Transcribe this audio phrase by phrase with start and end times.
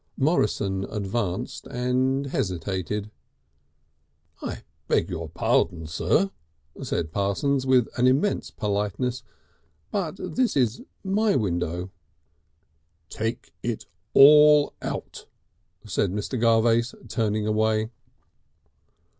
[0.17, 3.11] Morrison advanced and hesitated.
[4.41, 6.31] "I beg your pardon, Sir,"
[6.81, 9.21] said Parsons with an immense politeness,
[9.91, 11.91] "but this is my window."
[13.09, 13.85] "Take it
[14.15, 15.27] all out,"
[15.85, 16.31] said Mr.
[16.41, 17.91] Garvace, turning away.